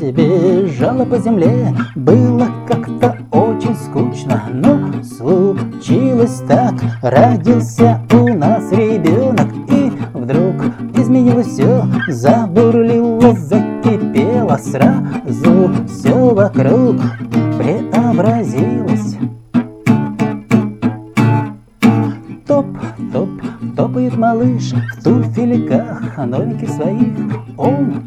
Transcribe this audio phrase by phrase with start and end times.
[0.00, 6.74] бежала по земле Было как-то очень скучно Но случилось так.
[7.02, 10.54] Родился у нас ребенок И вдруг
[10.96, 16.96] изменилось все Забурлило, закипело Сразу все вокруг
[17.58, 19.16] преобразилось
[23.76, 27.16] топает малыш В туфельках новеньких своих
[27.56, 28.02] Он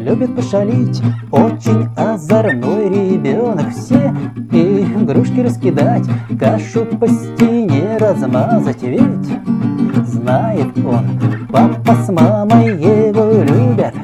[0.00, 1.02] любит пошалить.
[1.30, 4.14] Очень озорной ребенок Все
[4.52, 6.04] игрушки раскидать
[6.38, 11.06] Кашу по стене размазать Ведь знает он
[11.50, 13.94] Папа с мамой его любят.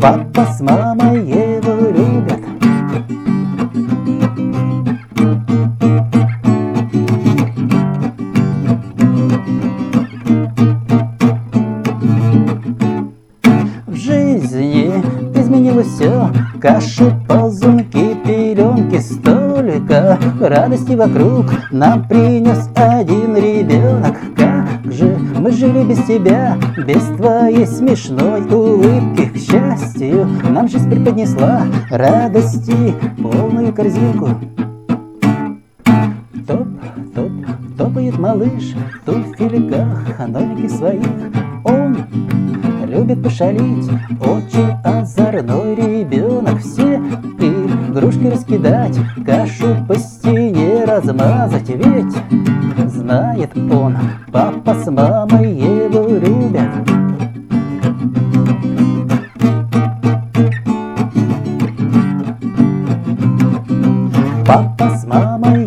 [0.00, 1.45] Папа с мамой его
[15.82, 24.16] все Каши, ползунки, пеленки Столько радости вокруг Нам принес один ребенок.
[24.36, 29.26] Как же мы жили без тебя Без твоей смешной улыбки.
[29.26, 34.28] К счастью, нам жизнь преподнесла Радости полную корзинку.
[36.46, 36.68] Топ,
[37.14, 37.32] топ,
[37.76, 38.74] топает малыш
[39.04, 41.55] туфельках новеньких своих Он
[43.06, 43.88] любит пошалить.
[44.20, 46.96] Очень озорной ребенок Все.
[47.38, 51.68] Игрушки раскидать Кашу по стене размазать.
[51.68, 52.14] Ведь
[52.90, 53.96] знает он
[54.32, 56.70] Папа с мамой его любят.
[64.46, 65.65] Папа с мамой